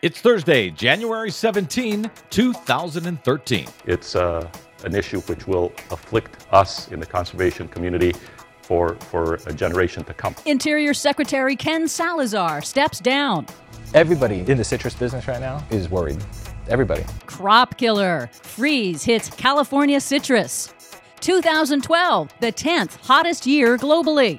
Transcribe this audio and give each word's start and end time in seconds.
It's 0.00 0.20
Thursday, 0.20 0.70
January 0.70 1.28
17, 1.28 2.08
2013. 2.30 3.66
It's 3.84 4.14
uh, 4.14 4.48
an 4.84 4.94
issue 4.94 5.20
which 5.22 5.48
will 5.48 5.72
afflict 5.90 6.46
us 6.52 6.86
in 6.92 7.00
the 7.00 7.06
conservation 7.06 7.66
community 7.66 8.14
for, 8.62 8.94
for 8.94 9.40
a 9.46 9.52
generation 9.52 10.04
to 10.04 10.14
come. 10.14 10.36
Interior 10.46 10.94
Secretary 10.94 11.56
Ken 11.56 11.88
Salazar 11.88 12.62
steps 12.62 13.00
down. 13.00 13.46
Everybody 13.92 14.44
in 14.46 14.56
the 14.56 14.62
citrus 14.62 14.94
business 14.94 15.26
right 15.26 15.40
now 15.40 15.66
is 15.70 15.90
worried. 15.90 16.24
Everybody. 16.68 17.04
Crop 17.26 17.76
killer. 17.76 18.30
Freeze 18.32 19.02
hits 19.02 19.30
California 19.30 20.00
citrus. 20.00 20.72
2012, 21.18 22.32
the 22.38 22.52
10th 22.52 23.04
hottest 23.04 23.48
year 23.48 23.76
globally. 23.76 24.38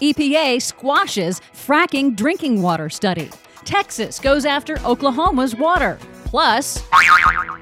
EPA 0.00 0.62
squashes 0.62 1.42
fracking 1.52 2.16
drinking 2.16 2.62
water 2.62 2.88
study. 2.88 3.28
Texas 3.64 4.18
goes 4.18 4.44
after 4.44 4.78
Oklahoma's 4.84 5.54
water. 5.56 5.98
Plus, 6.26 6.82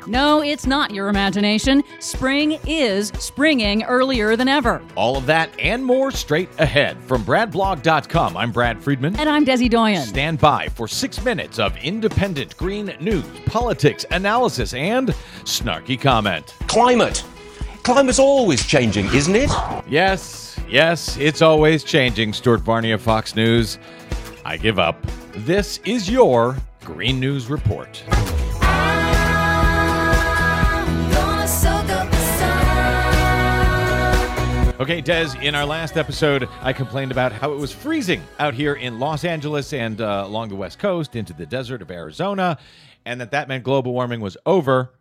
no, 0.06 0.42
it's 0.42 0.66
not 0.66 0.92
your 0.92 1.08
imagination. 1.08 1.84
Spring 1.98 2.58
is 2.66 3.08
springing 3.18 3.82
earlier 3.82 4.34
than 4.34 4.48
ever. 4.48 4.82
All 4.96 5.16
of 5.18 5.26
that 5.26 5.50
and 5.60 5.84
more 5.84 6.10
straight 6.10 6.48
ahead. 6.58 6.96
From 7.04 7.22
BradBlog.com, 7.22 8.34
I'm 8.34 8.50
Brad 8.50 8.82
Friedman. 8.82 9.16
And 9.16 9.28
I'm 9.28 9.44
Desi 9.44 9.68
Doyen. 9.68 10.06
Stand 10.06 10.38
by 10.40 10.68
for 10.68 10.88
six 10.88 11.22
minutes 11.22 11.58
of 11.58 11.76
independent 11.84 12.56
green 12.56 12.94
news, 12.98 13.26
politics, 13.44 14.06
analysis, 14.10 14.72
and 14.72 15.08
snarky 15.44 16.00
comment. 16.00 16.54
Climate. 16.66 17.22
Climate's 17.82 18.18
always 18.18 18.64
changing, 18.64 19.06
isn't 19.12 19.36
it? 19.36 19.50
Yes, 19.86 20.58
yes, 20.66 21.18
it's 21.18 21.42
always 21.42 21.84
changing, 21.84 22.32
Stuart 22.32 22.60
Varney 22.60 22.92
of 22.92 23.02
Fox 23.02 23.36
News. 23.36 23.78
I 24.46 24.56
give 24.56 24.78
up. 24.78 24.96
This 25.34 25.78
is 25.86 26.10
your 26.10 26.58
Green 26.84 27.18
News 27.18 27.48
Report. 27.48 28.04
Okay, 34.78 35.00
Des, 35.00 35.28
in 35.40 35.54
our 35.54 35.64
last 35.64 35.96
episode, 35.96 36.46
I 36.60 36.74
complained 36.74 37.12
about 37.12 37.32
how 37.32 37.50
it 37.50 37.56
was 37.56 37.72
freezing 37.72 38.22
out 38.38 38.52
here 38.52 38.74
in 38.74 38.98
Los 38.98 39.24
Angeles 39.24 39.72
and 39.72 40.02
uh, 40.02 40.24
along 40.26 40.50
the 40.50 40.56
West 40.56 40.78
Coast 40.78 41.16
into 41.16 41.32
the 41.32 41.46
desert 41.46 41.80
of 41.80 41.90
Arizona, 41.90 42.58
and 43.06 43.18
that 43.18 43.30
that 43.30 43.48
meant 43.48 43.64
global 43.64 43.94
warming 43.94 44.20
was 44.20 44.36
over. 44.44 44.92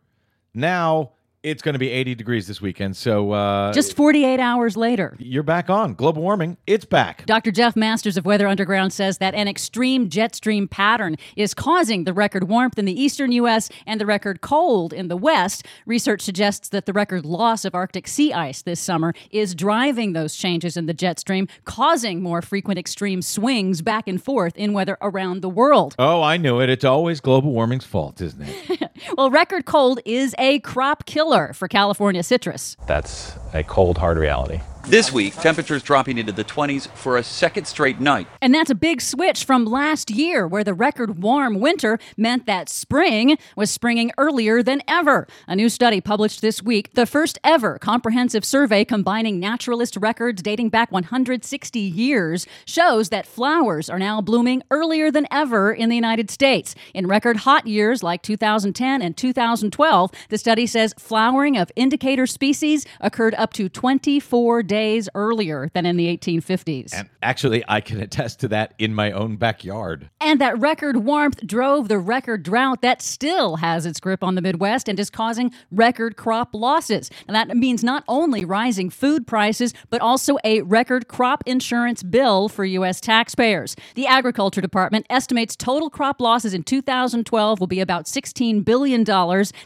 Now, 0.53 1.11
it's 1.43 1.63
going 1.63 1.73
to 1.73 1.79
be 1.79 1.89
80 1.89 2.15
degrees 2.15 2.47
this 2.47 2.61
weekend. 2.61 2.95
So 2.95 3.31
uh, 3.31 3.73
just 3.73 3.95
48 3.95 4.39
hours 4.39 4.77
later, 4.77 5.15
you're 5.19 5.43
back 5.43 5.69
on 5.69 5.95
global 5.95 6.21
warming. 6.21 6.57
It's 6.67 6.85
back. 6.85 7.25
Dr. 7.25 7.51
Jeff 7.51 7.75
Masters 7.75 8.15
of 8.15 8.25
Weather 8.25 8.47
Underground 8.47 8.93
says 8.93 9.17
that 9.17 9.33
an 9.33 9.47
extreme 9.47 10.09
jet 10.09 10.35
stream 10.35 10.67
pattern 10.67 11.15
is 11.35 11.53
causing 11.53 12.03
the 12.03 12.13
record 12.13 12.47
warmth 12.47 12.77
in 12.77 12.85
the 12.85 12.99
eastern 12.99 13.31
U.S. 13.33 13.69
and 13.87 13.99
the 13.99 14.05
record 14.05 14.41
cold 14.41 14.93
in 14.93 15.07
the 15.07 15.17
west. 15.17 15.65
Research 15.85 16.21
suggests 16.21 16.69
that 16.69 16.85
the 16.85 16.93
record 16.93 17.25
loss 17.25 17.65
of 17.65 17.73
Arctic 17.73 18.07
sea 18.07 18.33
ice 18.33 18.61
this 18.61 18.79
summer 18.79 19.13
is 19.31 19.55
driving 19.55 20.13
those 20.13 20.35
changes 20.35 20.77
in 20.77 20.85
the 20.85 20.93
jet 20.93 21.19
stream, 21.19 21.47
causing 21.65 22.21
more 22.21 22.41
frequent 22.41 22.77
extreme 22.77 23.21
swings 23.21 23.81
back 23.81 24.07
and 24.07 24.23
forth 24.23 24.55
in 24.57 24.73
weather 24.73 24.97
around 25.01 25.41
the 25.41 25.49
world. 25.49 25.95
Oh, 25.97 26.21
I 26.21 26.37
knew 26.37 26.59
it. 26.59 26.69
It's 26.69 26.85
always 26.85 27.19
global 27.19 27.51
warming's 27.51 27.85
fault, 27.85 28.21
isn't 28.21 28.41
it? 28.41 28.90
well, 29.17 29.29
record 29.29 29.65
cold 29.65 29.99
is 30.05 30.35
a 30.37 30.59
crop 30.59 31.05
killer 31.05 31.53
for 31.53 31.67
California 31.67 32.23
citrus. 32.23 32.77
That's 32.87 33.33
a 33.53 33.63
cold, 33.63 33.97
hard 33.97 34.17
reality. 34.17 34.61
This 34.87 35.11
week, 35.11 35.35
temperatures 35.35 35.83
dropping 35.83 36.17
into 36.17 36.31
the 36.31 36.43
20s 36.43 36.87
for 36.89 37.15
a 37.15 37.23
second 37.23 37.65
straight 37.65 37.99
night. 37.99 38.27
And 38.41 38.53
that's 38.53 38.71
a 38.71 38.75
big 38.75 38.99
switch 38.99 39.45
from 39.45 39.63
last 39.63 40.09
year, 40.09 40.47
where 40.47 40.63
the 40.63 40.73
record 40.73 41.21
warm 41.21 41.59
winter 41.59 41.99
meant 42.17 42.45
that 42.47 42.67
spring 42.67 43.37
was 43.55 43.69
springing 43.69 44.11
earlier 44.17 44.63
than 44.63 44.81
ever. 44.87 45.27
A 45.47 45.55
new 45.55 45.69
study 45.69 46.01
published 46.01 46.41
this 46.41 46.63
week, 46.63 46.93
the 46.93 47.05
first 47.05 47.37
ever 47.43 47.77
comprehensive 47.79 48.43
survey 48.43 48.83
combining 48.83 49.39
naturalist 49.39 49.97
records 49.97 50.41
dating 50.41 50.69
back 50.69 50.91
160 50.91 51.79
years, 51.79 52.47
shows 52.65 53.09
that 53.09 53.27
flowers 53.27 53.89
are 53.89 53.99
now 53.99 54.19
blooming 54.19 54.63
earlier 54.71 55.11
than 55.11 55.27
ever 55.31 55.71
in 55.71 55.89
the 55.89 55.95
United 55.95 56.31
States. 56.31 56.75
In 56.93 57.07
record 57.07 57.37
hot 57.37 57.67
years 57.67 58.01
like 58.03 58.23
2010 58.23 59.01
and 59.01 59.15
2012, 59.15 60.11
the 60.29 60.37
study 60.37 60.65
says 60.65 60.95
flowering 60.97 61.55
of 61.55 61.71
indicator 61.75 62.25
species 62.25 62.85
occurred 62.99 63.35
up 63.35 63.53
to 63.53 63.69
24 63.69 64.63
days 64.71 65.09
earlier 65.15 65.69
than 65.73 65.85
in 65.85 65.97
the 65.97 66.07
1850s. 66.17 66.93
And 66.93 67.09
actually, 67.21 67.61
I 67.67 67.81
can 67.81 67.99
attest 67.99 68.39
to 68.39 68.47
that 68.47 68.73
in 68.77 68.95
my 68.95 69.11
own 69.11 69.35
backyard. 69.35 70.09
And 70.21 70.39
that 70.39 70.57
record 70.57 71.03
warmth 71.03 71.45
drove 71.45 71.89
the 71.89 71.99
record 71.99 72.43
drought 72.43 72.81
that 72.81 73.01
still 73.01 73.57
has 73.57 73.85
its 73.85 73.99
grip 73.99 74.23
on 74.23 74.35
the 74.35 74.41
Midwest 74.41 74.87
and 74.87 74.97
is 74.97 75.09
causing 75.09 75.51
record 75.71 76.15
crop 76.15 76.51
losses. 76.53 77.09
And 77.27 77.35
that 77.35 77.49
means 77.57 77.83
not 77.83 78.05
only 78.07 78.45
rising 78.45 78.89
food 78.89 79.27
prices, 79.27 79.73
but 79.89 79.99
also 79.99 80.37
a 80.45 80.61
record 80.61 81.09
crop 81.09 81.43
insurance 81.45 82.01
bill 82.01 82.47
for 82.47 82.63
U.S. 82.63 83.01
taxpayers. 83.01 83.75
The 83.95 84.07
Agriculture 84.07 84.61
Department 84.61 85.05
estimates 85.09 85.57
total 85.57 85.89
crop 85.89 86.21
losses 86.21 86.53
in 86.53 86.63
2012 86.63 87.59
will 87.59 87.67
be 87.67 87.81
about 87.81 88.05
$16 88.05 88.63
billion. 88.63 89.03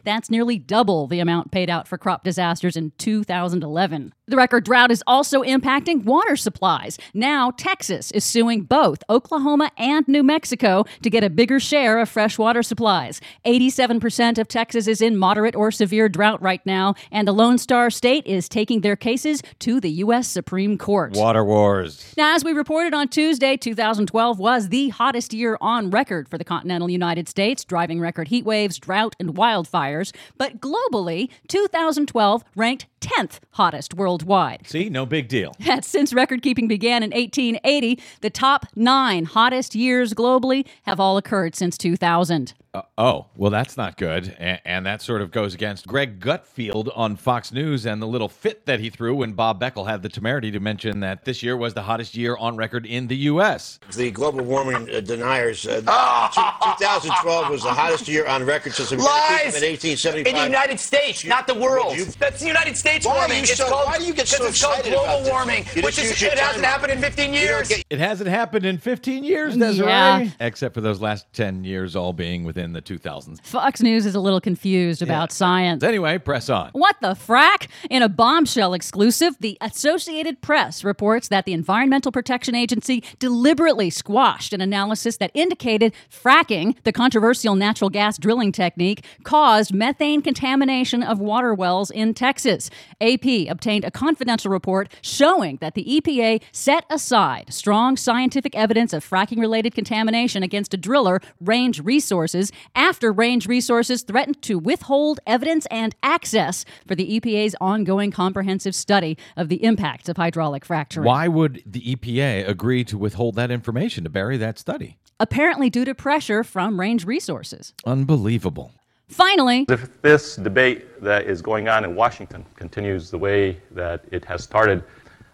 That's 0.04 0.32
nearly 0.32 0.58
double 0.58 1.06
the 1.06 1.20
amount 1.20 1.52
paid 1.52 1.70
out 1.70 1.88
for 1.88 2.00
crop 2.00 2.24
disasters 2.24 2.76
in 2.76 2.92
2011. 2.98 4.15
The 4.28 4.38
record 4.38 4.66
drought 4.66 4.90
is 4.90 5.04
also 5.06 5.44
impacting 5.44 6.04
water 6.04 6.36
supplies. 6.36 6.98
Now, 7.14 7.52
Texas 7.52 8.10
is 8.10 8.24
suing 8.24 8.62
both 8.62 9.04
Oklahoma 9.08 9.70
and 9.78 10.08
New 10.08 10.24
Mexico 10.24 10.86
to 11.04 11.12
get 11.12 11.24
a 11.24 11.30
bigger 11.30 11.60
share 11.60 12.00
of 12.00 12.10
fresh 12.10 12.40
water 12.40 12.64
supplies. 12.64 13.22
87% 13.46 14.40
of 14.40 14.48
Texas 14.48 14.88
is 14.88 15.00
in 15.00 15.16
moderate 15.16 15.56
or 15.56 15.70
severe 15.70 16.10
drought 16.10 16.42
right 16.42 16.66
now, 16.66 16.96
and 17.12 17.28
the 17.28 17.34
Lone 17.34 17.60
Star 17.60 17.92
State 17.92 18.26
is 18.26 18.50
taking 18.50 18.82
their 18.82 18.96
cases 18.96 19.44
to 19.60 19.80
the 19.80 19.92
U.S. 19.92 20.28
Supreme 20.28 20.80
Court. 20.80 21.14
Water 21.14 21.44
wars. 21.44 22.12
Now, 22.18 22.34
as 22.34 22.44
we 22.44 22.52
reported 22.52 22.96
on 22.96 23.10
Tuesday, 23.10 23.58
2012 23.58 24.40
was 24.40 24.70
the 24.70 24.90
hottest 24.90 25.36
year 25.36 25.56
on 25.62 25.92
record 25.92 26.28
for 26.30 26.40
the 26.40 26.44
continental 26.44 26.90
United 26.90 27.30
States, 27.30 27.64
driving 27.64 28.00
record 28.00 28.30
heat 28.30 28.44
waves, 28.44 28.80
drought, 28.80 29.16
and 29.20 29.36
wildfires. 29.36 30.16
But 30.36 30.60
globally, 30.60 31.30
2012 31.48 32.44
ranked 32.56 32.88
10th 33.02 33.40
hottest 33.52 33.94
worldwide. 34.16 34.68
See, 34.68 34.90
no 34.90 35.06
big 35.06 35.28
deal. 35.28 35.54
Since 35.82 36.14
record 36.14 36.42
keeping 36.42 36.68
began 36.68 37.04
in 37.04 37.12
1880, 37.12 38.00
the 38.22 38.30
top 38.30 38.66
nine 38.76 39.26
hottest 39.26 39.76
years 39.76 40.14
globally 40.14 40.66
have 40.84 41.00
all 41.00 41.18
occurred 41.18 41.56
since 41.56 41.78
2000. 41.78 42.54
Uh, 42.76 42.82
oh, 42.98 43.26
well, 43.38 43.52
that's 43.52 43.78
not 43.78 43.98
good. 43.98 44.36
And, 44.38 44.60
and, 44.66 44.86
that 44.86 45.02
sort 45.02 45.22
of 45.22 45.32
goes 45.32 45.54
against 45.54 45.88
Greg 45.88 46.20
Gutfeld 46.20 46.92
on 46.96 47.16
Fox 47.16 47.52
News 47.52 47.86
and 47.86 48.02
the 48.02 48.06
little 48.06 48.28
fit 48.28 48.66
that 48.66 48.80
he 48.80 48.90
threw 48.90 49.16
when 49.16 49.32
Bob 49.34 49.60
Beckel 49.60 49.88
had 49.88 50.04
the 50.04 50.10
temerity 50.10 50.52
to 50.52 50.60
mention 50.60 51.00
that 51.00 51.26
this 51.26 51.42
year 51.42 51.56
was 51.56 51.74
the 51.74 51.82
hottest 51.82 52.16
year 52.16 52.36
on 52.38 52.58
record 52.58 52.86
in 52.86 53.08
the 53.08 53.16
U.S. 53.16 53.80
The 53.96 54.12
global 54.12 54.44
warming 54.44 54.94
uh, 54.94 55.00
deniers, 55.00 55.66
uh, 55.66 55.82
oh! 55.88 56.76
2012 56.78 57.50
was 57.50 57.64
the 57.64 57.70
hottest 57.70 58.08
year 58.08 58.28
on 58.28 58.44
record 58.44 58.74
since 58.74 58.90
the 58.90 58.98
Lies! 58.98 59.56
in 59.56 59.64
1875. 59.64 60.28
In 60.28 60.36
the 60.36 60.44
United 60.44 60.80
States, 60.80 61.24
you, 61.24 61.30
not 61.30 61.48
the 61.48 61.56
world. 61.56 61.96
You, 61.96 62.06
That's 62.06 62.42
the 62.42 62.48
United 62.48 62.78
States 62.78 63.06
why 63.06 63.20
warming. 63.20 63.46
So, 63.46 63.70
called, 63.70 63.86
why 63.86 63.98
do 63.98 64.06
you 64.06 64.14
get 64.14 64.28
so 64.28 64.46
it's 64.46 64.62
called 64.62 64.84
global 64.84 65.04
about 65.04 65.32
warming, 65.32 65.66
which 65.84 65.98
is, 65.98 66.22
it 66.22 66.38
hasn't 66.38 66.66
happened 66.66 66.92
in 66.92 67.00
15 67.00 67.34
years. 67.34 67.70
Get, 67.70 67.86
it 67.90 68.00
hasn't 68.00 68.30
happened 68.30 68.66
in 68.66 68.78
15 68.78 69.24
years, 69.24 69.56
Desiree. 69.56 69.88
Yeah. 69.88 70.30
Except 70.40 70.74
for 70.74 70.82
those 70.82 71.02
last 71.02 71.32
10 71.34 71.64
years 71.64 71.96
all 71.96 72.14
being 72.14 72.44
within 72.44 72.65
the 72.74 72.82
2000s. 72.82 73.42
Fox 73.44 73.82
News 73.82 74.06
is 74.06 74.16
a 74.16 74.20
little 74.20 74.42
confused 74.42 75.02
about 75.02 75.32
science. 75.32 75.84
Anyway, 75.84 76.18
press 76.18 76.50
on. 76.50 76.70
What 76.72 76.96
the 77.02 77.10
frack? 77.10 77.68
In 77.90 78.02
a 78.02 78.10
bombshell 78.10 78.74
exclusive, 78.74 79.36
the 79.40 79.58
Associated 79.62 80.42
Press 80.42 80.84
reports 80.84 81.28
that 81.30 81.46
the 81.46 81.54
Environmental 81.54 82.12
Protection 82.12 82.56
Agency 82.56 83.04
deliberately 83.20 83.90
squashed 83.90 84.54
an 84.54 84.62
analysis 84.62 85.18
that 85.18 85.32
indicated 85.34 85.94
fracking, 86.10 86.76
the 86.84 86.92
controversial 86.92 87.56
natural 87.56 87.90
gas 87.90 88.18
drilling 88.18 88.52
technique, 88.52 89.04
caused 89.24 89.74
methane 89.74 90.22
contamination 90.22 91.04
of 91.04 91.20
water 91.20 91.54
wells 91.54 91.92
in 91.92 92.14
Texas. 92.14 92.70
AP 93.02 93.26
obtained 93.50 93.86
a 93.86 93.92
confidential 93.92 94.52
report 94.52 94.92
showing 95.02 95.58
that 95.58 95.76
the 95.76 95.86
EPA 95.86 96.42
set 96.52 96.86
aside 96.90 97.54
strong 97.54 97.98
scientific 97.98 98.56
evidence 98.56 98.94
of 98.94 99.08
fracking 99.08 99.40
related 99.40 99.76
contamination 99.76 100.44
against 100.44 100.74
a 100.74 100.78
driller, 100.78 101.22
Range 101.40 101.80
Resources, 101.82 102.52
after 102.76 103.12
Range 103.12 103.48
Resources 103.48 104.04
threatened 104.04 104.42
to 104.44 104.60
withhold 104.60 105.20
evidence 105.26 105.66
and 105.72 105.96
access 106.04 106.66
for 106.88 106.96
the 106.96 107.20
EPA's 107.20 107.56
ongoing 107.62 108.12
comprehensive 108.12 108.76
study 108.76 109.18
of 109.36 109.50
the 109.50 109.64
impacts 109.64 110.10
of 110.10 110.18
hydraulic 110.18 110.66
fracturing. 110.66 111.06
Why 111.06 111.28
would 111.28 111.64
the 111.66 111.96
EPA 111.96 112.48
agree 112.48 112.84
to 112.86 112.98
withhold 112.98 113.36
that 113.36 113.52
information 113.52 114.04
to 114.04 114.10
bury 114.10 114.38
that 114.38 114.60
study? 114.60 114.98
Apparently, 115.20 115.70
due 115.70 115.86
to 115.86 115.96
pressure 115.96 116.44
from 116.44 116.80
Range 116.80 117.06
Resources. 117.06 117.74
Unbelievable. 117.86 118.72
Finally, 119.08 119.66
If 119.70 120.02
this 120.02 120.36
debate 120.36 121.02
that 121.02 121.26
is 121.26 121.42
going 121.42 121.70
on 121.70 121.86
in 121.86 121.96
Washington 121.96 122.44
continues 122.56 123.12
the 123.12 123.18
way 123.18 123.62
that 123.72 124.04
it 124.12 124.26
has 124.26 124.44
started, 124.44 124.84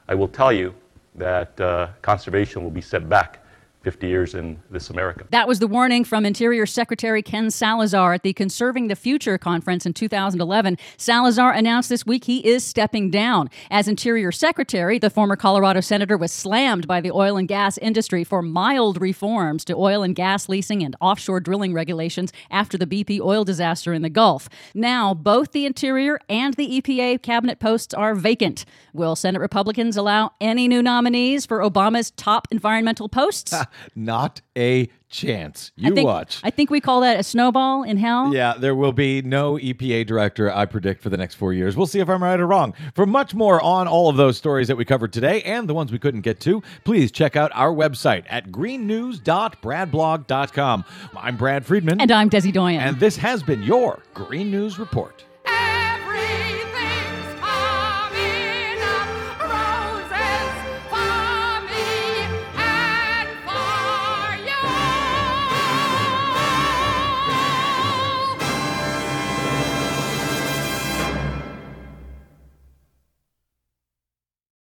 I 0.08 0.16
will 0.16 0.28
tell 0.28 0.52
you 0.52 0.74
that 1.16 1.60
uh, 1.60 1.88
conservation 2.02 2.64
will 2.64 2.72
be 2.72 2.82
set 2.82 3.08
back 3.08 3.41
50 3.84 4.08
years 4.08 4.36
in 4.36 4.60
this 4.70 4.90
America. 4.90 5.26
That 5.32 5.48
was 5.48 5.60
the 5.60 5.68
warning 5.68 6.04
from 6.04 6.24
Interior 6.24 6.68
Secretary 6.68 7.24
Ken 7.24 7.50
Salazar 7.50 8.14
at 8.14 8.24
the 8.24 8.34
Conserving 8.34 8.88
the 8.90 8.96
Future 8.96 9.40
conference 9.40 9.88
in 9.88 9.94
2011. 9.94 10.78
Salazar 10.98 11.52
announced 11.52 11.90
this 11.90 12.06
week 12.06 12.26
he 12.26 12.46
is 12.48 12.64
stepping 12.64 13.10
down. 13.10 13.50
As 13.72 13.88
Interior 13.88 14.32
Secretary, 14.32 15.00
the 15.00 15.10
former 15.10 15.36
Colorado 15.36 15.82
senator 15.82 16.16
was 16.16 16.32
slammed 16.32 16.88
by 16.88 17.02
the 17.02 17.12
oil 17.12 17.38
and 17.38 17.48
gas 17.48 17.80
industry 17.80 18.24
for 18.24 18.44
mild 18.44 19.02
reforms 19.02 19.66
to 19.66 19.74
oil 19.76 20.04
and 20.04 20.16
gas 20.16 20.48
leasing 20.48 20.84
and 20.84 20.96
offshore 21.02 21.40
drilling 21.40 21.74
regulations 21.74 22.32
after 22.52 22.78
the 22.78 22.86
BP 22.86 23.20
oil 23.20 23.44
disaster 23.44 23.94
in 23.94 24.04
the 24.04 24.10
Gulf. 24.10 24.48
Now, 24.76 25.16
both 25.16 25.54
the 25.54 25.66
Interior 25.66 26.20
and 26.30 26.54
the 26.54 26.80
EPA 26.80 27.24
cabinet 27.24 27.60
posts 27.60 27.96
are 27.96 28.14
vacant. 28.14 28.64
Will 28.94 29.16
Senate 29.16 29.40
Republicans 29.40 29.98
allow 29.98 30.34
any 30.40 30.68
new 30.68 30.84
nominees 30.84 31.48
for 31.48 31.60
Obama's 31.60 32.12
top 32.12 32.48
environmental 32.52 33.10
posts? 33.10 33.56
Not 33.96 34.42
a 34.58 34.90
chance. 35.10 35.72
You 35.76 35.92
I 35.92 35.96
think, 35.96 36.08
watch. 36.08 36.40
I 36.44 36.50
think 36.50 36.70
we 36.70 36.82
call 36.82 37.02
that 37.02 37.20
a 37.20 37.24
snowball 37.24 37.84
in 37.84 37.98
hell. 37.98 38.34
Yeah, 38.34 38.54
there 38.58 38.74
will 38.76 38.94
be 38.94 39.22
no 39.22 39.56
EPA 39.56 40.08
director, 40.08 40.50
I 40.52 40.66
predict, 40.66 41.04
for 41.04 41.10
the 41.10 41.18
next 41.18 41.36
four 41.36 41.54
years. 41.54 41.78
We'll 41.78 41.88
see 41.88 42.00
if 42.00 42.10
I'm 42.10 42.24
right 42.24 42.40
or 42.40 42.48
wrong. 42.48 42.74
For 42.96 43.06
much 43.06 43.36
more 43.36 43.62
on 43.62 43.88
all 43.88 44.10
of 44.10 44.18
those 44.18 44.38
stories 44.38 44.68
that 44.70 44.78
we 44.78 44.86
covered 44.86 45.14
today 45.14 45.42
and 45.44 45.70
the 45.70 45.74
ones 45.74 45.92
we 45.92 46.00
couldn't 46.00 46.22
get 46.22 46.40
to, 46.42 46.62
please 46.84 47.12
check 47.12 47.36
out 47.36 47.52
our 47.54 47.74
website 47.74 48.24
at 48.30 48.52
greennews.bradblog.com. 48.52 50.86
I'm 51.18 51.38
Brad 51.38 51.66
Friedman. 51.66 52.02
And 52.02 52.12
I'm 52.12 52.30
Desi 52.30 52.54
Doyen. 52.54 52.82
And 52.82 53.00
this 53.00 53.18
has 53.18 53.44
been 53.44 53.64
your 53.64 54.00
Green 54.14 54.52
News 54.52 54.78
Report. 54.80 55.26